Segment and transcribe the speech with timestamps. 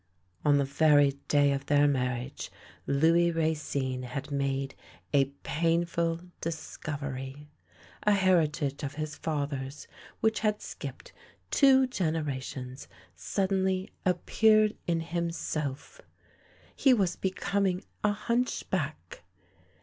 [0.43, 2.51] On the very day of their marriage
[2.87, 4.73] Louis Racine had made
[5.13, 7.51] a painful discovery.
[8.01, 9.87] A heritage of his fathers,
[10.19, 11.13] which had skipped
[11.51, 16.01] two generations, suddenly appeared in himself:
[16.75, 19.21] he was becoming a hunchback!